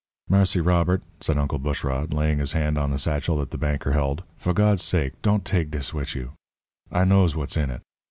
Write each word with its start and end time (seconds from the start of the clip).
"Marse 0.27 0.55
Robert," 0.55 1.03
said 1.19 1.37
Uncle 1.37 1.59
Bushrod, 1.59 2.11
laying 2.11 2.39
his 2.39 2.53
hand 2.53 2.75
on 2.75 2.89
the 2.89 2.97
satchel 2.97 3.37
that 3.37 3.51
the 3.51 3.57
banker 3.59 3.91
held. 3.91 4.23
"For 4.35 4.51
Gawd's 4.51 4.81
sake, 4.81 5.21
don' 5.21 5.41
take 5.41 5.69
dis 5.69 5.93
wid 5.93 6.15
you. 6.15 6.31
I 6.91 7.05
knows 7.05 7.35
what's 7.35 7.55
in 7.55 7.69
it. 7.69 7.81